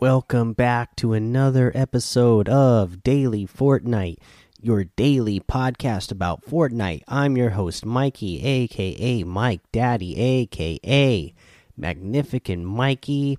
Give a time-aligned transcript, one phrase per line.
[0.00, 4.18] Welcome back to another episode of Daily Fortnite,
[4.62, 7.02] your daily podcast about Fortnite.
[7.08, 11.34] I'm your host, Mikey, aka Mike Daddy, aka
[11.76, 13.38] Magnificent Mikey.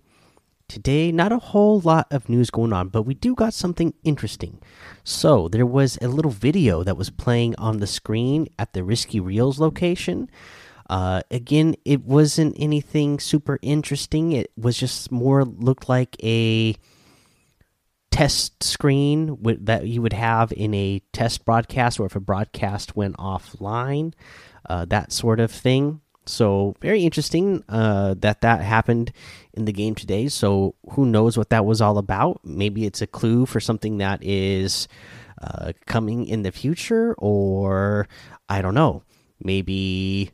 [0.68, 4.60] Today, not a whole lot of news going on, but we do got something interesting.
[5.06, 9.22] So, there was a little video that was playing on the screen at the Risky
[9.22, 10.30] Reels location.
[10.90, 14.32] Uh, again, it wasn't anything super interesting.
[14.32, 16.76] It was just more looked like a
[18.12, 23.16] test screen that you would have in a test broadcast or if a broadcast went
[23.18, 24.14] offline,
[24.68, 26.02] uh, that sort of thing.
[26.26, 29.12] So very interesting uh, that that happened
[29.54, 30.28] in the game today.
[30.28, 32.42] So who knows what that was all about?
[32.44, 34.88] Maybe it's a clue for something that is
[35.42, 38.08] uh, coming in the future, or
[38.48, 39.04] I don't know.
[39.42, 40.32] Maybe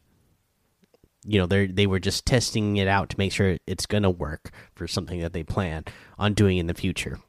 [1.25, 4.09] you know they they were just testing it out to make sure it's going to
[4.09, 5.83] work for something that they plan
[6.17, 7.19] on doing in the future.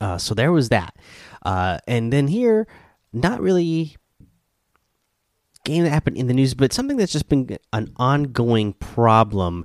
[0.00, 0.96] Uh, so there was that,
[1.44, 2.66] uh, and then here,
[3.12, 3.96] not really
[5.64, 9.64] game that happened in the news, but something that's just been an ongoing problem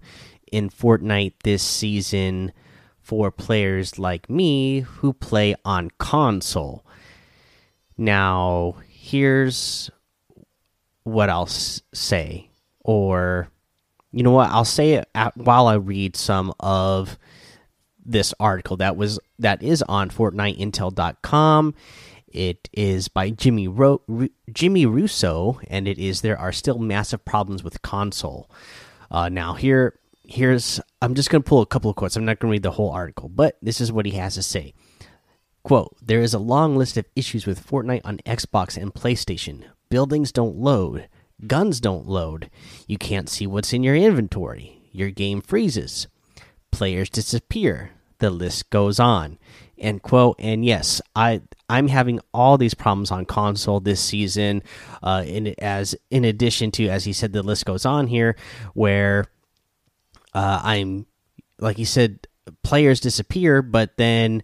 [0.52, 2.52] in Fortnite this season
[3.02, 6.86] for players like me who play on console.
[7.98, 9.90] Now, here's
[11.04, 12.49] what I'll say
[12.90, 13.48] or
[14.12, 17.20] you know what i'll say it at, while i read some of
[18.04, 21.76] this article that was that is on fortniteintel.com
[22.30, 24.02] it is by jimmy Ro
[24.52, 28.50] jimmy russo and it is there are still massive problems with console.
[29.12, 32.16] Uh, now here here's i'm just going to pull a couple of quotes.
[32.16, 34.42] I'm not going to read the whole article but this is what he has to
[34.42, 34.74] say.
[35.62, 39.66] Quote there is a long list of issues with fortnite on xbox and playstation.
[39.90, 41.08] Buildings don't load
[41.48, 42.50] Guns don't load.
[42.88, 44.82] You can't see what's in your inventory.
[44.92, 46.08] Your game freezes.
[46.72, 47.92] Players disappear.
[48.20, 49.38] The list goes on.
[49.78, 50.36] End quote.
[50.40, 54.62] And yes, I I'm having all these problems on console this season.
[55.02, 58.36] Uh, in as in addition to as he said, the list goes on here,
[58.74, 59.26] where
[60.34, 61.06] uh, I'm
[61.60, 62.28] like he said,
[62.64, 64.44] players disappear, but then.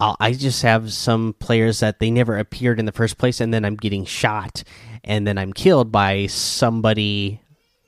[0.00, 3.64] I just have some players that they never appeared in the first place, and then
[3.64, 4.62] I'm getting shot,
[5.02, 7.40] and then I'm killed by somebody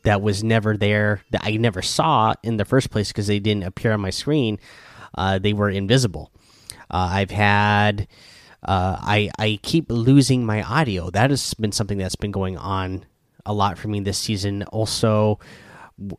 [0.02, 3.64] that was never there that I never saw in the first place because they didn't
[3.64, 4.58] appear on my screen.
[5.14, 6.32] Uh, they were invisible.
[6.90, 8.08] Uh, I've had
[8.62, 11.10] uh, I I keep losing my audio.
[11.10, 13.06] That has been something that's been going on
[13.46, 14.64] a lot for me this season.
[14.64, 15.38] Also,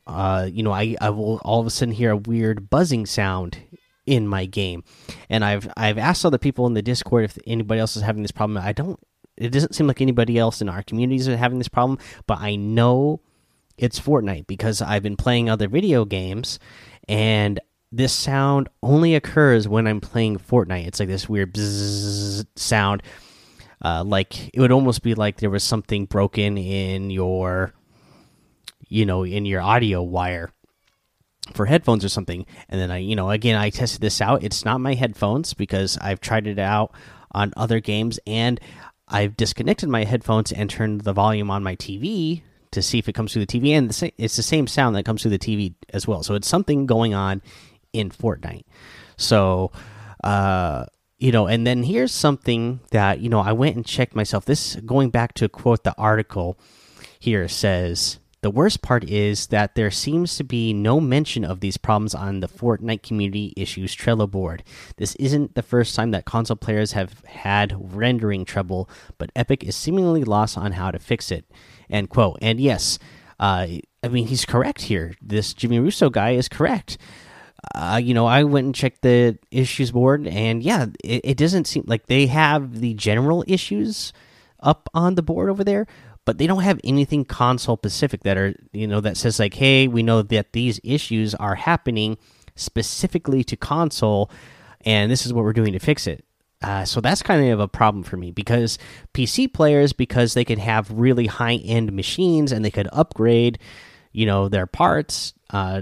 [0.07, 3.57] uh, you know, I I will all of a sudden hear a weird buzzing sound
[4.05, 4.83] in my game,
[5.29, 8.31] and I've I've asked other people in the Discord if anybody else is having this
[8.31, 8.57] problem.
[8.57, 8.99] I don't
[9.37, 11.97] it doesn't seem like anybody else in our communities are having this problem,
[12.27, 13.21] but I know
[13.77, 16.59] it's Fortnite because I've been playing other video games
[17.07, 17.59] and
[17.91, 20.85] this sound only occurs when I'm playing Fortnite.
[20.87, 21.57] It's like this weird
[22.55, 23.03] sound.
[23.83, 27.73] Uh, like it would almost be like there was something broken in your,
[28.87, 30.51] you know, in your audio wire
[31.51, 32.45] for headphones or something.
[32.69, 34.43] And then I, you know, again, I tested this out.
[34.43, 36.93] It's not my headphones because I've tried it out
[37.31, 38.59] on other games and
[39.07, 43.13] I've disconnected my headphones and turned the volume on my TV to see if it
[43.13, 46.07] comes through the TV, and it's the same sound that comes through the TV as
[46.07, 46.23] well.
[46.23, 47.41] So it's something going on
[47.91, 48.63] in Fortnite.
[49.17, 49.71] So,
[50.23, 50.85] uh,
[51.19, 54.45] you know, and then here's something that you know I went and checked myself.
[54.45, 56.57] This going back to quote the article
[57.19, 61.77] here says the worst part is that there seems to be no mention of these
[61.77, 64.63] problems on the Fortnite Community Issues Trello board.
[64.97, 69.75] This isn't the first time that console players have had rendering trouble, but Epic is
[69.75, 71.45] seemingly lost on how to fix it.
[71.89, 72.39] End quote.
[72.41, 72.97] And yes,
[73.39, 73.67] uh,
[74.03, 75.13] I mean, he's correct here.
[75.21, 76.97] This Jimmy Russo guy is correct.
[77.75, 81.65] Uh, you know, I went and checked the issues board, and yeah, it, it doesn't
[81.65, 84.13] seem like they have the general issues
[84.59, 85.85] up on the board over there
[86.25, 89.87] but they don't have anything console specific that are you know that says like hey
[89.87, 92.17] we know that these issues are happening
[92.55, 94.29] specifically to console
[94.81, 96.25] and this is what we're doing to fix it
[96.61, 98.77] uh, so that's kind of a problem for me because
[99.13, 103.57] PC players, because they could have really high end machines and they could upgrade,
[104.11, 105.33] you know, their parts.
[105.49, 105.81] Uh,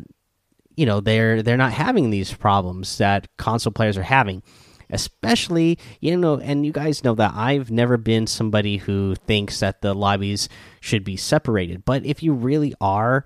[0.78, 4.42] you know, they're they're not having these problems that console players are having
[4.90, 9.82] especially you know and you guys know that I've never been somebody who thinks that
[9.82, 10.50] the lobbies
[10.80, 13.26] should be separated but if you really are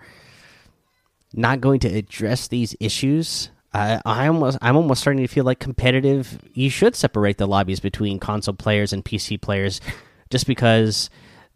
[1.33, 6.39] not going to address these issues I, almost I'm almost starting to feel like competitive
[6.54, 9.81] you should separate the lobbies between console players and PC players
[10.30, 11.10] just because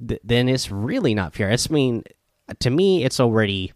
[0.05, 1.51] th then it's really not fair.
[1.51, 2.03] I mean
[2.59, 3.73] to me it's already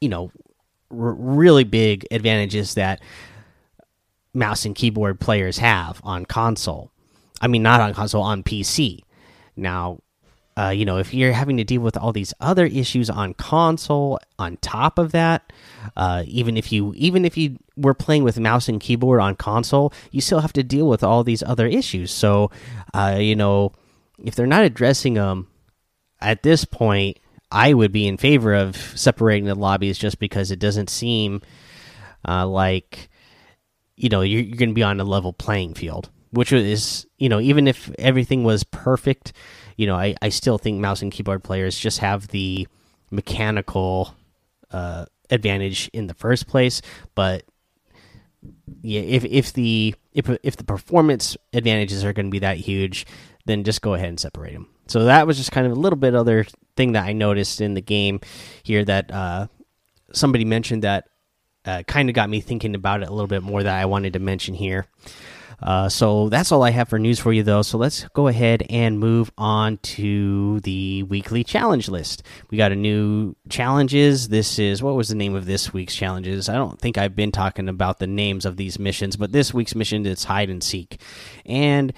[0.00, 0.32] you know
[0.90, 3.00] really big advantages that
[4.38, 6.90] mouse and keyboard players have on console.
[7.40, 9.00] I mean, not on console, on PC.
[9.56, 10.00] Now,
[10.58, 14.18] uh, you know, if you're having to deal with all these other issues on console,
[14.40, 15.52] on top of that,
[15.96, 19.92] uh, even if you even if you were playing with mouse and keyboard on console,
[20.10, 22.10] you still have to deal with all these other issues.
[22.10, 22.50] So,
[22.92, 23.72] uh, you know,
[24.24, 25.46] if they're not addressing them
[26.20, 27.20] at this point,
[27.52, 31.40] I would be in favor of separating the lobbies just because it doesn't seem
[32.26, 33.08] uh, like
[33.98, 37.28] you know you're, you're going to be on a level playing field which is you
[37.28, 39.32] know even if everything was perfect
[39.76, 42.66] you know i, I still think mouse and keyboard players just have the
[43.10, 44.14] mechanical
[44.70, 46.82] uh, advantage in the first place.
[47.14, 47.44] But
[48.82, 53.04] yeah if if the if if the performance advantages are going to be that huge
[53.46, 55.98] then just go ahead and separate them so that was just kind of a little
[55.98, 56.46] bit other
[56.76, 58.20] thing that i noticed in the game
[58.62, 59.48] here that uh,
[60.12, 61.08] somebody mentioned that
[61.68, 64.14] uh, kind of got me thinking about it a little bit more that i wanted
[64.14, 64.86] to mention here
[65.60, 67.62] uh, so that's all I have for news for you, though.
[67.62, 72.22] So let's go ahead and move on to the weekly challenge list.
[72.50, 74.28] We got a new challenges.
[74.28, 76.48] This is what was the name of this week's challenges?
[76.48, 79.74] I don't think I've been talking about the names of these missions, but this week's
[79.74, 81.00] mission is hide and seek,
[81.44, 81.92] and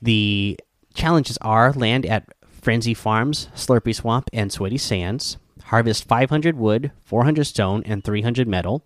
[0.00, 0.58] the
[0.94, 5.36] challenges are land at Frenzy Farms, Slurpy Swamp, and Sweaty Sands.
[5.64, 8.82] Harvest 500 wood, 400 stone, and 300 metal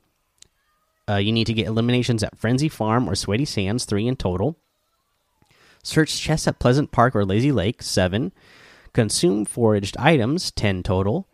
[1.08, 4.56] uh, you need to get eliminations at Frenzy Farm or Sweaty Sands, three in total.
[5.82, 8.32] Search chests at Pleasant Park or Lazy Lake, seven.
[8.94, 11.28] Consume foraged items, 10 total.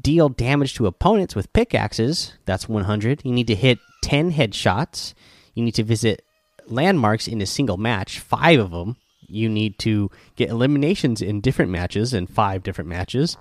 [0.00, 3.22] Deal damage to opponents with pickaxes, that's 100.
[3.24, 5.14] You need to hit 10 headshots.
[5.54, 6.22] You need to visit
[6.66, 8.96] landmarks in a single match, five of them.
[9.26, 13.36] You need to get eliminations in different matches in five different matches.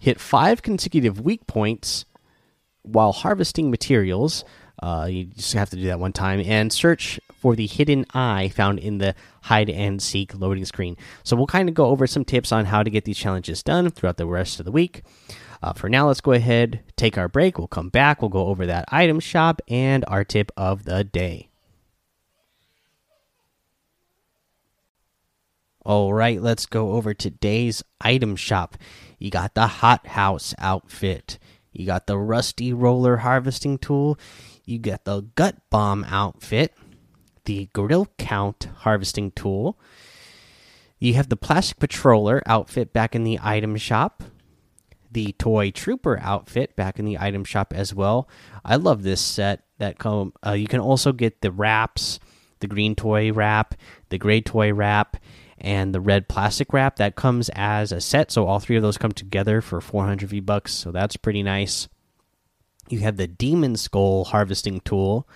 [0.00, 2.04] Hit five consecutive weak points
[2.82, 4.44] while harvesting materials.
[4.82, 8.48] Uh, you just have to do that one time and search for the hidden eye
[8.48, 10.96] found in the hide and seek loading screen.
[11.22, 13.90] So we'll kind of go over some tips on how to get these challenges done
[13.90, 15.02] throughout the rest of the week.
[15.62, 17.58] Uh, for now, let's go ahead, take our break.
[17.58, 18.20] We'll come back.
[18.20, 21.48] We'll go over that item shop and our tip of the day.
[25.84, 28.76] All right, let's go over today's item shop.
[29.18, 31.38] You got the Hot House outfit.
[31.72, 34.18] You got the Rusty Roller Harvesting Tool
[34.64, 36.74] you get the gut bomb outfit,
[37.44, 39.78] the grill count harvesting tool.
[40.98, 44.22] You have the plastic patroller outfit back in the item shop.
[45.10, 48.28] The toy trooper outfit back in the item shop as well.
[48.64, 49.64] I love this set.
[49.78, 50.32] That come.
[50.46, 52.20] Uh, you can also get the wraps,
[52.60, 53.74] the green toy wrap,
[54.10, 55.16] the gray toy wrap,
[55.62, 58.32] and the red plastic wrap that comes as a set.
[58.32, 60.74] So all three of those come together for 400 V bucks.
[60.74, 61.88] So that's pretty nice.
[62.88, 65.26] You have the Demon Skull harvesting tool,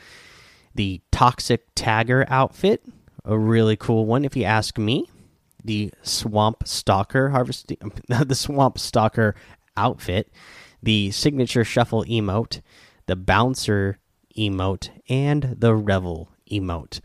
[0.75, 2.83] the Toxic Tagger outfit,
[3.25, 5.09] a really cool one if you ask me.
[5.65, 7.79] The Swamp Stalker harvesting,
[8.09, 9.37] the Swamp Stalker
[9.77, 10.31] outfit,
[10.83, 12.63] the Signature Shuffle emote,
[13.07, 13.99] the Bouncer
[14.37, 17.01] emote, and the Revel emote.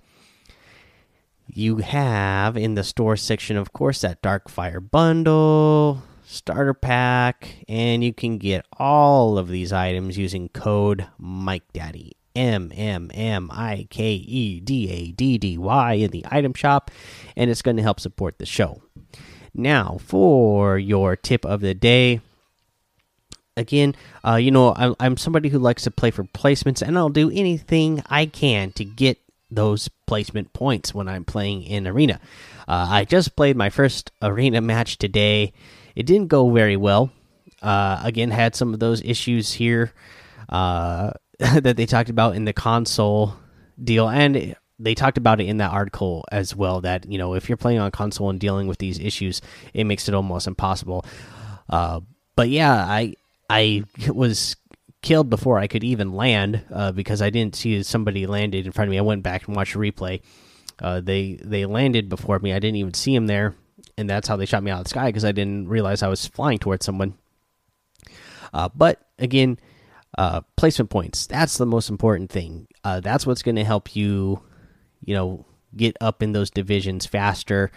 [1.53, 8.13] You have in the store section, of course, that Darkfire bundle, starter pack, and you
[8.13, 14.13] can get all of these items using code Mike Daddy M M M I K
[14.13, 16.89] E D A D D Y in the item shop,
[17.35, 18.81] and it's going to help support the show.
[19.53, 22.21] Now, for your tip of the day,
[23.57, 23.93] again,
[24.25, 27.29] uh, you know, I'm, I'm somebody who likes to play for placements, and I'll do
[27.29, 29.17] anything I can to get
[29.51, 32.19] those placement points when I'm playing in arena.
[32.67, 35.53] Uh, I just played my first arena match today
[35.95, 37.11] it didn't go very well.
[37.61, 39.93] Uh, again, had some of those issues here
[40.49, 43.35] uh, that they talked about in the console
[43.81, 46.81] deal, and they talked about it in that article as well.
[46.81, 49.41] That you know, if you're playing on console and dealing with these issues,
[49.73, 51.05] it makes it almost impossible.
[51.69, 52.01] Uh,
[52.35, 53.15] but yeah, I
[53.49, 54.55] I was
[55.01, 58.87] killed before I could even land uh, because I didn't see somebody landed in front
[58.87, 58.97] of me.
[58.97, 60.21] I went back and watched a replay.
[60.79, 62.53] Uh, they they landed before me.
[62.53, 63.55] I didn't even see him there
[63.97, 66.07] and that's how they shot me out of the sky because I didn't realize I
[66.07, 67.15] was flying towards someone.
[68.53, 69.59] Uh, but again,
[70.17, 71.27] uh, placement points.
[71.27, 72.67] That's the most important thing.
[72.83, 74.41] Uh, that's what's going to help you,
[75.05, 77.71] you know, get up in those divisions faster.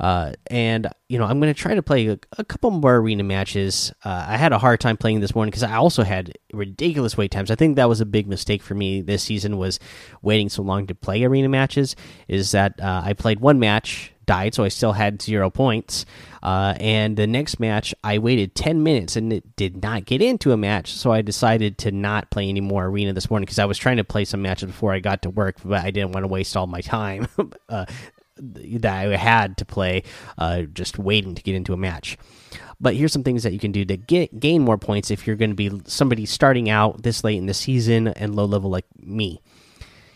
[0.00, 3.22] Uh, and you know, I'm going to try to play a, a, couple more arena
[3.22, 3.92] matches.
[4.04, 7.30] Uh, I had a hard time playing this morning because I also had ridiculous wait
[7.30, 7.50] times.
[7.50, 9.78] I think that was a big mistake for me this season was
[10.22, 11.94] waiting so long to play arena matches.
[12.26, 16.06] Is that uh, I played one match died, so I still had zero points.
[16.42, 20.52] Uh, and the next match, I waited 10 minutes and it did not get into
[20.52, 23.64] a match, so I decided to not play any more Arena this morning because I
[23.64, 26.24] was trying to play some matches before I got to work, but I didn't want
[26.24, 27.28] to waste all my time
[27.68, 27.86] uh,
[28.36, 30.02] that I had to play
[30.38, 32.18] uh, just waiting to get into a match.
[32.80, 35.36] But here's some things that you can do to get gain more points if you're
[35.36, 38.86] going to be somebody starting out this late in the season and low level like
[38.98, 39.40] me.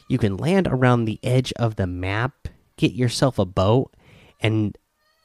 [0.09, 3.95] You can land around the edge of the map, get yourself a boat,
[4.41, 4.77] and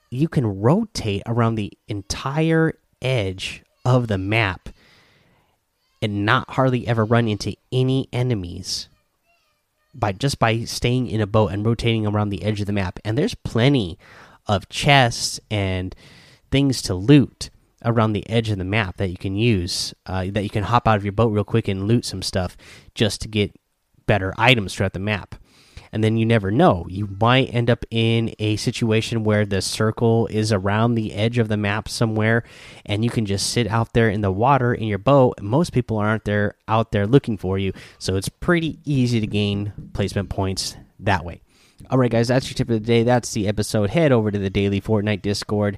[0.10, 4.70] you can rotate around the entire edge of the map
[6.02, 8.90] and not hardly ever run into any enemies
[9.94, 13.00] by just by staying in a boat and rotating around the edge of the map.
[13.06, 13.98] And there's plenty
[14.48, 15.96] of chests and
[16.50, 17.50] things to loot
[17.84, 20.88] around the edge of the map that you can use uh, that you can hop
[20.88, 22.56] out of your boat real quick and loot some stuff
[22.94, 23.56] just to get
[24.06, 25.36] better items throughout the map
[25.92, 26.86] and then you never know.
[26.90, 31.48] You might end up in a situation where the circle is around the edge of
[31.48, 32.44] the map somewhere
[32.86, 35.42] and you can just sit out there in the water in your boat.
[35.42, 39.74] Most people aren't there out there looking for you so it's pretty easy to gain
[39.94, 41.42] placement points that way.
[41.90, 43.04] All right guys that's your tip of the day.
[43.04, 43.90] That's the episode.
[43.90, 45.78] Head over to the daily fortnite discord